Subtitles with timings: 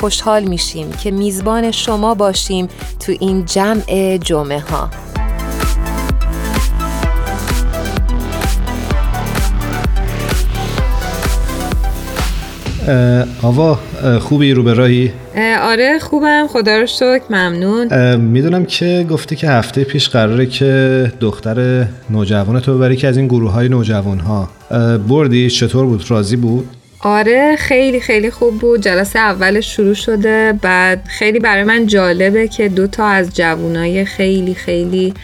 [0.00, 2.68] خوشحال میشیم که میزبان شما باشیم
[3.00, 4.90] تو این جمع جمعه ها.
[13.42, 13.78] آوا
[14.20, 15.12] خوبی رو به راهی؟
[15.62, 18.16] آره خوبم خدا رو شکر ممنون.
[18.16, 23.26] می‌دونم که گفتی که هفته پیش قراره که دختر نوجوان تو ببری که از این
[23.26, 24.48] گروه های نوجوان ها
[25.08, 26.68] بردی؟ چطور بود؟ راضی بود؟
[27.02, 28.82] آره خیلی خیلی خوب بود.
[28.82, 30.58] جلسه اول شروع شده.
[30.62, 35.14] بعد خیلی برای من جالبه که دو تا از جوانای خیلی خیلی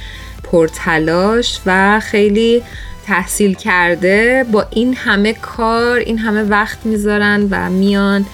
[0.43, 2.63] پرتلاش و خیلی
[3.07, 8.27] تحصیل کرده با این همه کار این همه وقت می‌ذارن و میان.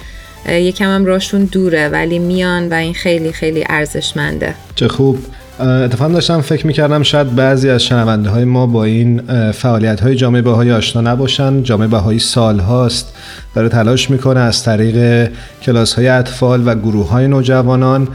[0.48, 4.54] یکم هم راشون دوره ولی میان و این خیلی خیلی ارزشمنده.
[4.74, 5.18] چه خوب.
[5.62, 10.42] اتفاقا داشتم فکر می‌کردم شاید بعضی از شنونده های ما با این فعالیت های جامعه
[10.42, 11.62] بهایی آشنا نباشن.
[11.62, 13.14] جامعه بهایی سال هاست
[13.54, 15.30] داره تلاش می‌کنه از طریق
[15.62, 18.08] کلاس های اطفال و گروه های نوجوانان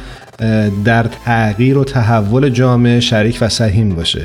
[0.85, 4.21] در تغییر و تحول جامعه شریک و سهیم باشه.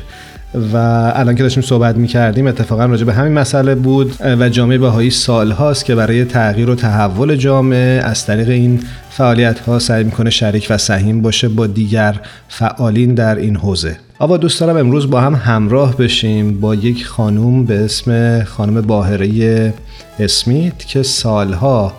[0.55, 0.77] و
[1.15, 5.11] الان که داشتیم صحبت می کردیم اتفاقا راجع به همین مسئله بود و جامعه بهایی
[5.11, 8.81] سال هاست که برای تغییر و تحول جامعه از طریق این
[9.11, 13.97] فعالیت ها سعی می‌کنه شریک و سهیم باشه با دیگر فعالین در این حوزه.
[14.19, 19.75] آوا دوست دارم امروز با هم همراه بشیم با یک خانوم به اسم خانم باهره
[20.19, 21.93] اسمیت که سالها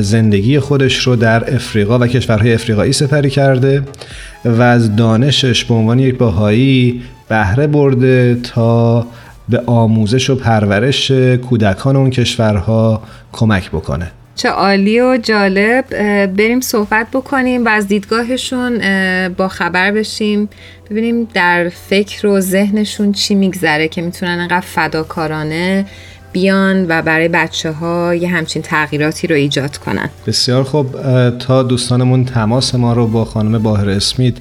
[0.00, 3.82] زندگی خودش رو در افریقا و کشورهای افریقایی سپری کرده
[4.44, 9.06] و از دانشش به عنوان یک باهایی بهره برده تا
[9.48, 11.10] به آموزش و پرورش
[11.48, 13.02] کودکان اون کشورها
[13.32, 14.10] کمک بکنه.
[14.34, 15.84] چه عالی و جالب.
[16.26, 18.78] بریم صحبت بکنیم و از دیدگاهشون
[19.28, 20.48] با خبر بشیم.
[20.90, 25.86] ببینیم در فکر و ذهنشون چی میگذره که می‌تونن انقدر فداکارانه
[26.32, 30.10] بیان و برای بچه ها یه همچین تغییراتی رو ایجاد کنن.
[30.26, 30.96] بسیار خوب.
[31.38, 34.34] تا دوستانمون تماس ما رو با خانم باهر اسمیت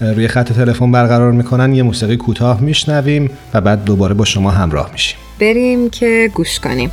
[0.00, 4.92] روی خط تلفن برقرار می‌کنن یه موسیقی کوتاه میشنویم و بعد دوباره با شما همراه
[4.92, 5.18] میشیم.
[5.40, 6.90] بریم که گوش کنیم.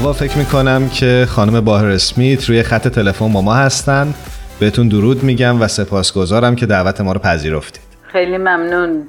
[0.00, 4.14] آوا فکر می‌کنم که خانم باهر اسمیت روی خط تلفن با ما هستن.
[4.60, 7.82] بهتون درود میگم و سپاسگزارم که دعوت ما رو پذیرفتید.
[8.12, 9.02] خیلی ممنون.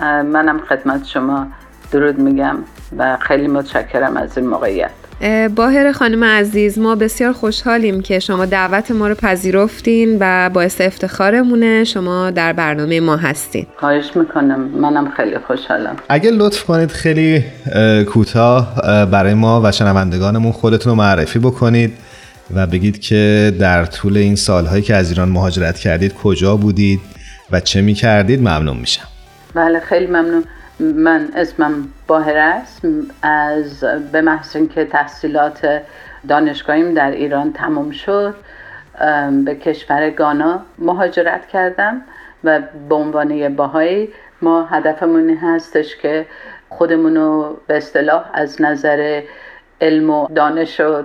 [0.00, 1.46] منم خدمت شما
[1.92, 2.56] درود میگم
[2.98, 4.90] و خیلی متشکرم از این موقعیت.
[5.54, 11.84] باهر خانم عزیز ما بسیار خوشحالیم که شما دعوت ما رو پذیرفتین و باعث افتخارمونه.
[11.84, 13.66] شما در برنامه ما هستین.
[13.76, 14.60] خواهش می‌کنم.
[14.60, 15.96] منم خیلی خوشحالم.
[16.08, 17.44] اگه لطف کنید خیلی
[18.06, 18.74] کوتاه
[19.06, 21.92] برای ما و شنوندگانمون خودتون رو معرفی بکنید
[22.54, 27.00] و بگید که در طول این سالهایی که از ایران مهاجرت کردید کجا بودید
[27.50, 29.04] و چه می کردید ممنون میشم.
[29.54, 30.44] بله خیلی ممنون.
[30.80, 32.82] من اسمم باهر است.
[33.22, 35.82] از به محض که تحصیلات
[36.28, 38.34] دانشگاهیم در ایران تمام شد
[39.44, 42.02] به کشور گانا مهاجرت کردم
[42.44, 44.08] و به عنوان باهایی
[44.42, 46.26] ما هدفمون هستش که
[46.68, 49.22] خودمون رو به اصطلاح از نظر
[49.80, 51.02] علم و دانش و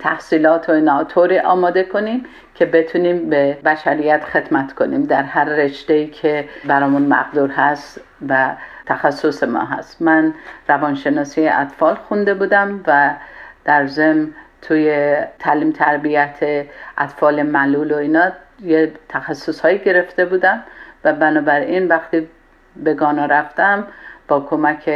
[0.00, 1.06] تحصیلات و اینا
[1.44, 2.24] آماده کنیم
[2.54, 8.54] که بتونیم به بشریت خدمت کنیم در هر رشته که برامون مقدور هست و
[8.86, 10.02] تخصص ما هست.
[10.02, 10.34] من
[10.68, 13.14] روانشناسی اطفال خونده بودم و
[13.64, 14.28] در ضمن
[14.62, 16.66] توی تعلیم تربیت
[16.98, 20.62] اطفال ملول و اینا یه تخصص هایی گرفته بودم
[21.04, 22.28] و بنابراین وقتی
[22.76, 23.86] به گانا رفتم
[24.28, 24.90] با کمک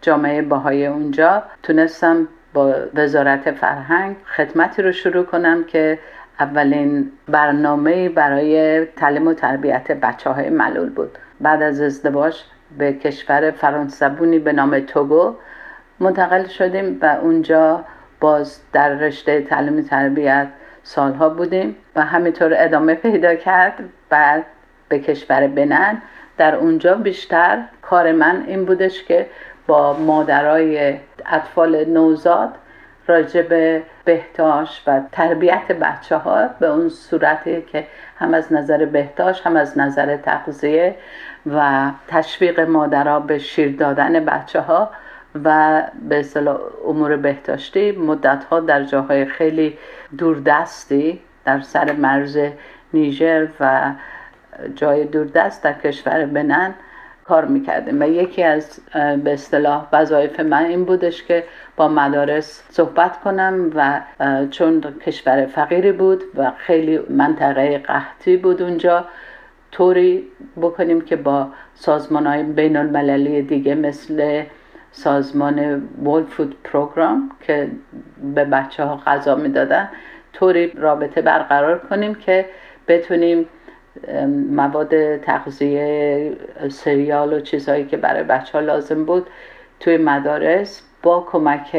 [0.00, 5.98] جامعه باهای اونجا تونستم با وزارت فرهنگ خدمتی رو شروع کنم که
[6.40, 11.18] اولین برنامه برای تعلیم و تربیت بچه های ملول بود.
[11.40, 12.36] بعد از ازدواج
[12.78, 15.34] به کشور فرانسوونی به نام توگو
[16.00, 17.84] منتقل شدیم و اونجا
[18.20, 20.48] باز در رشته تعلیم تربیت
[20.82, 23.74] سالها بودیم و همینطور ادامه پیدا کرد.
[24.08, 24.46] بعد
[24.88, 26.02] به کشور بنن
[26.38, 29.26] در اونجا بیشتر کار من این بودش که
[29.66, 32.50] با مادرای اطفال نوزاد
[33.06, 37.86] راجع به بهداشت و تربیت بچه ها به اون صورتی که
[38.16, 40.94] هم از نظر بهداشت هم از نظر تغذیه
[41.46, 44.90] و تشویق مادرها به شیر دادن بچه ها
[45.44, 49.78] و به اصطلاح امور بهداشتی مدت ها در جاهای خیلی
[50.18, 52.38] دوردستی در سر مرز
[52.94, 53.92] نیژر و
[54.74, 56.74] جای دوردست در کشور بنن
[57.32, 58.00] کار می‌کردیم.
[58.00, 58.80] و یکی از
[59.24, 61.44] به اصطلاح وظایف من این بودش که
[61.76, 64.00] با مدارس صحبت کنم و
[64.50, 69.04] چون کشور فقیری بود و خیلی منطقه قحطی بود اونجا
[69.70, 70.24] طوری
[70.62, 74.42] بکنیم که با سازمان های بین المللی دیگه مثل
[74.90, 77.68] سازمان ورلد فود پروگرام که
[78.34, 79.88] به بچه ها غذا می‌دادن
[80.32, 82.46] طوری رابطه برقرار کنیم که
[82.88, 83.46] بتونیم
[84.50, 86.32] مواد تغذیه
[86.68, 89.26] سریال و چیزهایی که برای بچه ها لازم بود
[89.80, 91.76] توی مدارس با کمک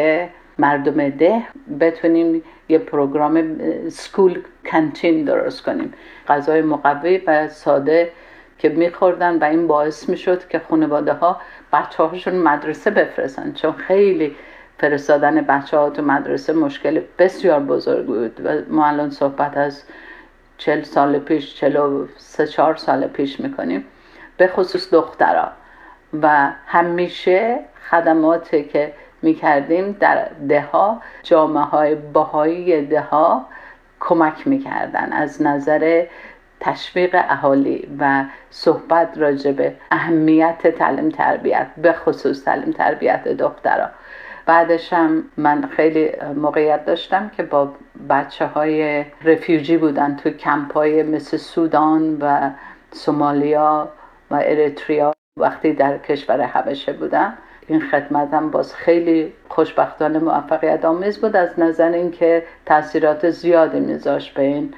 [0.57, 1.41] مردم ده
[1.79, 3.57] بتونیم یه پروگرام
[3.89, 5.93] سکول کنتین درست کنیم.
[6.27, 8.11] غذای مقوی و ساده
[8.57, 11.41] که میخوردن و این باعث می‌شد که خانواده ها
[11.73, 14.35] بچه هاشون مدرسه بفرستن چون خیلی
[14.77, 18.41] فرستادن بچه ها تو مدرسه مشکل بسیار بزرگ بود.
[18.43, 19.83] و ما الان صحبت از
[20.65, 23.85] چل سال پیش چل سه چهار سال پیش می‌کنیم.
[24.37, 25.47] به خصوص دخترها
[26.21, 33.45] و همیشه خدماتی که می‌کردیم در دهها جامعه های باهایی دهها
[33.99, 35.13] کمک می‌کردن.
[35.13, 36.05] از نظر
[36.59, 43.89] تشویق اهالی و صحبت راجع به اهمیت تعلیم تربیت به خصوص تعلیم تربیت دخترها
[44.45, 44.93] بعدش
[45.37, 47.71] من خیلی موقعیت داشتم که با
[48.09, 52.49] بچه های رفیوجی بودن توی کمپ های مثل سودان و
[52.91, 53.89] سومالیا
[54.31, 57.33] و اریتریا وقتی در کشور حبشه بودم
[57.67, 64.41] این خدمتم باز خیلی خوشبختانه موفقیت آمیز بود از نظر اینکه تاثیرات زیادی میذاشت به
[64.41, 64.73] این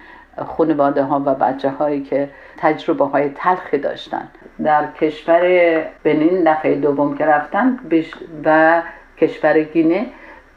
[0.46, 4.28] خانواده ها و بچه هایی که تجربه های تلخی داشتن.
[4.64, 5.42] در کشور
[6.04, 7.80] بنین دفعه دوم که رفتن
[8.46, 8.82] و
[9.18, 10.06] کشور گینه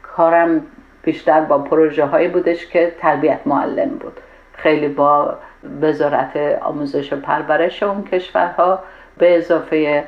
[0.03, 0.65] کارم
[1.03, 4.13] بیشتر با پروژه هایی بودش که تربیت معلم بود.
[4.53, 5.37] خیلی با
[5.81, 8.79] وزارت آموزش و پرورش اون کشورها
[9.17, 10.03] به اضافه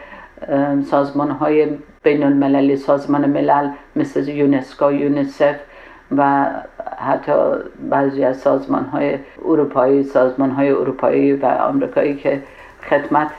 [0.85, 1.67] سازمان های
[2.03, 5.55] بین المللی سازمان ملل مثل یونسکو یونیسف
[6.17, 6.45] و
[6.97, 7.33] حتی
[7.89, 12.41] بعضی از سازمان های اروپایی سازمان های اروپایی و آمریکایی که
[12.89, 13.31] خدمت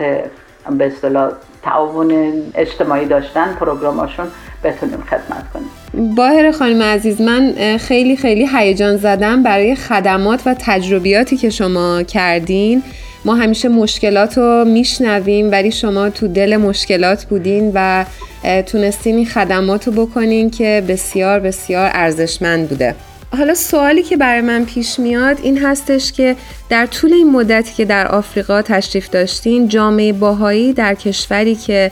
[0.70, 1.32] به اصطلاح
[1.62, 2.12] تعاون
[2.54, 4.26] اجتماعی داشتن پروگراماشون
[4.64, 5.81] بتونیم خدمت کنیم.
[5.94, 12.82] باهر خانم عزیز من خیلی خیلی هیجان زدم برای خدمات و تجربیاتی که شما کردین.
[13.24, 18.04] ما همیشه مشکلات رو میشنویم ولی شما تو دل مشکلات بودین و
[18.66, 22.94] تونستین این خدمات رو بکنین که بسیار بسیار ارزشمند بوده.
[23.38, 26.36] حالا سوالی که برای من پیش میاد این هستش که
[26.70, 31.90] در طول این مدتی که در آفریقا تشریف داشتین جامعه باهایی در کشوری که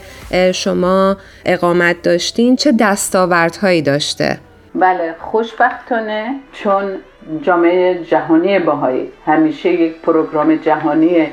[0.53, 4.37] شما اقامت داشتین چه دستاوردهایی داشته؟
[4.75, 6.95] بله خوشبختانه چون
[7.41, 11.27] جامعه جهانی باهایی همیشه یک پروگرام جهانی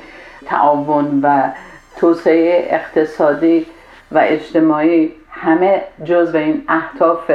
[0.46, 1.50] تعاون و
[1.96, 3.66] توسعه اقتصادی
[4.12, 7.30] و اجتماعی همه جزو این اهداف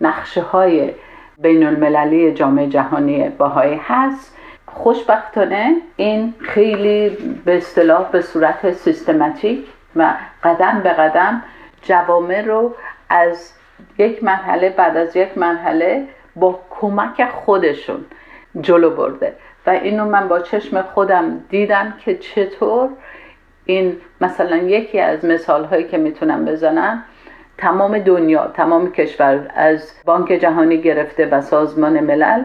[0.00, 0.90] نقشه های
[1.38, 4.36] بین المللی جامعه جهانی باهایی هست.
[4.66, 7.08] خوشبختانه این خیلی
[7.44, 10.14] به اصطلاح به صورت سیستماتیک و
[10.44, 11.42] قدم به قدم
[11.82, 12.74] جوامع رو
[13.08, 13.52] از
[13.98, 16.04] یک مرحله بعد از یک مرحله
[16.36, 18.04] با کمک خودشون
[18.60, 19.32] جلو برده.
[19.66, 22.88] و اینو من با چشم خودم دیدم که چطور
[23.64, 27.04] این مثلا یکی از مثال هایی که می‌تونم بزنم
[27.62, 32.42] تمام دنیا تمام کشور از بانک جهانی گرفته و سازمان ملل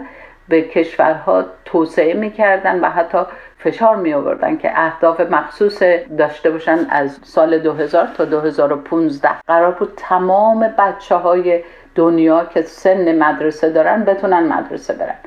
[0.49, 3.17] به کشورها توسعه می‌کردن و حتی
[3.57, 5.83] فشار می آوردن که اهداف مخصوص
[6.17, 11.63] داشته باشن از سال 2000 تا 2015 قرار بود تمام بچه های
[11.95, 15.17] دنیا که سن مدرسه دارن بتونن مدرسه برن.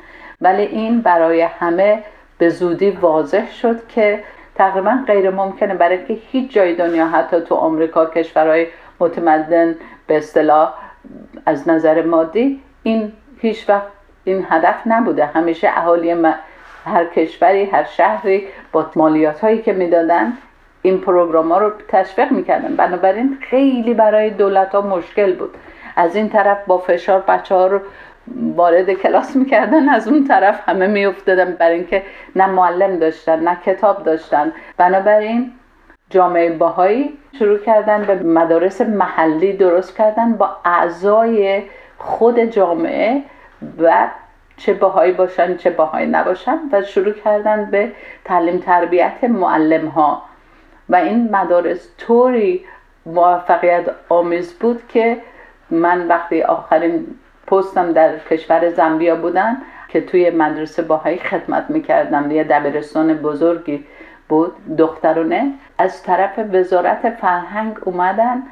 [0.40, 2.02] ولی این برای همه
[2.38, 4.20] به زودی واضح شد که
[4.54, 8.66] تقریبا غیر ممکنه برای که هیچ جای دنیا حتی تو آمریکا کشورهای
[9.00, 9.76] متمدن
[10.06, 10.74] به اصطلاح
[11.46, 13.86] از نظر مادی این هیچ وقت
[14.24, 15.26] این هدف نبوده.
[15.26, 16.10] همیشه اهالی
[16.84, 20.32] هر کشوری هر شهری با مالیات هایی که می‌دادن
[20.82, 22.76] این پروگرام ها رو تشویق می‌کردن.
[22.76, 25.54] بنابراین خیلی برای دولت ها مشکل بود.
[25.96, 27.80] از این طرف با فشار بچه ها رو
[28.56, 32.02] وارد کلاس می‌کردن از اون طرف همه میافتادن برای اینکه
[32.36, 34.52] نه معلم داشتن نه کتاب داشتن.
[34.76, 35.52] بنابراین
[36.10, 41.62] جامعه باهایی شروع کردن به مدارس محلی درست کردن با اعضای
[41.98, 43.22] خود جامعه
[43.78, 44.08] و
[44.56, 47.92] چه باهایی باشن چه باهایی نباشن و شروع کردن به
[48.24, 50.22] تعلیم تربیت معلم ها
[50.88, 52.64] و این مدارس طوری
[53.06, 55.16] موفقیت آمیز بود که
[55.70, 57.06] من وقتی آخرین
[57.46, 59.56] پستم در کشور زنبیا بودن
[59.88, 62.30] که توی مدرسه باهایی خدمت می‌کردم.
[62.30, 63.84] یه دبیرستان بزرگی
[64.30, 64.76] بود.
[64.76, 68.42] دخترونه از طرف وزارت فرهنگ اومدن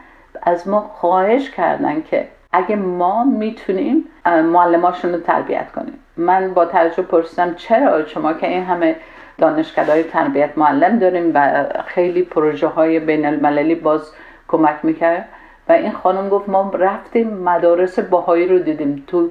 [0.42, 5.98] از ما خواهش کردن که اگه ما می‌تونیم معلماشون رو تربیت کنیم.
[6.16, 8.96] من با تعجب پرسیدم چرا شما که این همه
[9.38, 14.12] دانشکده تربیت معلم داریم و خیلی پروژه های بین المللی باز
[14.48, 15.28] کمک می‌کرد؟
[15.68, 19.04] و این خانم گفت ما رفتیم مدارس باهایی رو دیدیم.
[19.06, 19.30] تو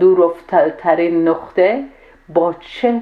[0.00, 1.84] دورافترین نقطه
[2.28, 3.00] با چه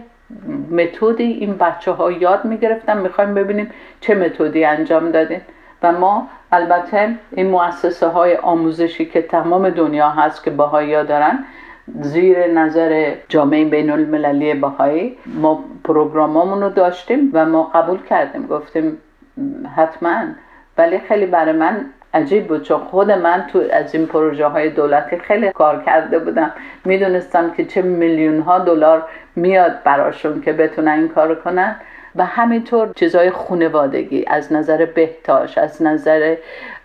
[0.71, 3.71] متدی این بچه ها یاد می‌گرفتن می‌خوایم ببینیم
[4.01, 5.41] چه متدی انجام دادین.
[5.83, 11.45] و ما البته این مؤسسه های آموزشی که تمام دنیا هست که باهایی دارن
[12.01, 18.47] زیر نظر جامعه بین المللی باهایی ما پروگراممون رو داشتیم و ما قبول کردیم.
[18.47, 18.99] گفتیم
[19.77, 20.21] حتما.
[20.79, 25.19] ولی خیلی برای من عجیب بود چون خود من تو از این پروژه های دولتی
[25.19, 26.53] خیلی کار کرده بودم.
[26.85, 29.05] می‌دونستم که چه میلیون ها دلار
[29.37, 31.77] میاد براشون که بتونن این کار کنن.
[32.17, 36.37] و همینطور چیزهای خونوادگی از نظر بهتاش از نظر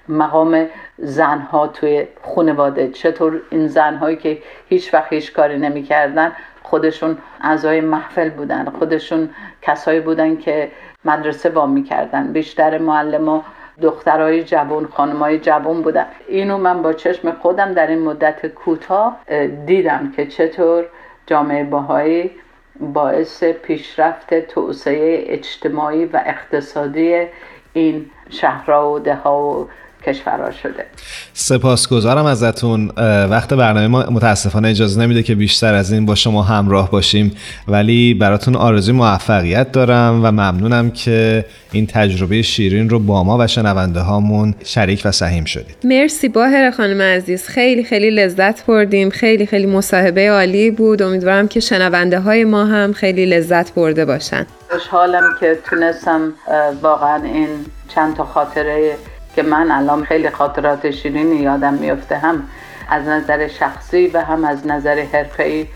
[0.09, 4.37] مقام زنها توی خانواده چطور این زنهایی که
[4.69, 6.31] هیچ وقت هیچ کاری نمی‌کردن
[6.63, 9.29] خودشون اعضای محفل بودن خودشون
[9.61, 10.71] کسایی بودن که
[11.05, 13.43] مدرسه وام می‌کردن بیشتر معلم
[13.81, 16.05] دخترای جوان خانمای جوان بودن.
[16.27, 19.19] اینو من با چشم خودم در این مدت کوتاه
[19.65, 20.85] دیدم که چطور
[21.27, 22.31] جامعه باهایی
[22.79, 27.27] باعث پیشرفت توسعه اجتماعی و اقتصادی
[27.73, 29.69] این شهرها و دهها و
[30.07, 30.85] کشورها شده.
[31.33, 32.91] سپاسگزارم ازتون.
[33.29, 37.35] وقت برنامه ما متاسفانه اجازه نمیده که بیشتر از این با شما همراه باشیم
[37.67, 43.47] ولی براتون آرزوی موفقیت دارم و ممنونم که این تجربه شیرین رو با ما و
[43.47, 45.75] شنونده هامون شریک و سهیم شدید.
[45.83, 47.47] مرسی باهر خانم عزیز.
[47.47, 49.09] خیلی خیلی لذت بردیم.
[49.09, 51.01] خیلی خیلی مصاحبه عالی بود.
[51.01, 54.45] امیدوارم که شنونده های ما هم خیلی لذت برده باشن.
[54.69, 56.33] خوشحالم که تونستم
[56.81, 57.47] واقعا این
[57.95, 58.95] چند تا خاطره
[59.35, 62.43] که من الان خیلی خاطرات شیرینی یادم میفته هم
[62.89, 65.67] از نظر شخصی و هم از نظر حرفه‌ای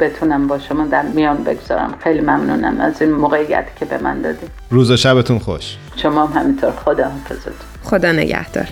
[0.00, 1.94] بتونم با شما در میان بگذارم.
[2.04, 5.76] خیلی ممنونم از این موقعیت که به من دادیم روز و شبتون خوش.
[5.96, 6.70] شما هم همینطور.
[6.70, 7.52] خدا حافظتون.
[7.82, 8.66] خدا نگهدار.